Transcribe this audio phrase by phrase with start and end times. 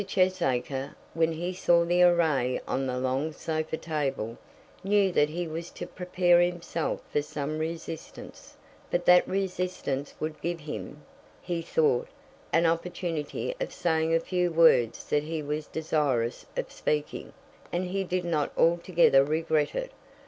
[0.03, 4.35] Cheesacre, when he saw the array on the long sofa table,
[4.83, 8.57] knew that he was to prepare himself for some resistance;
[8.89, 11.03] but that resistance would give him,
[11.39, 12.07] he thought,
[12.51, 17.31] an opportunity of saying a few words that he was desirous of speaking,
[17.71, 19.91] and he did not altogether regret it.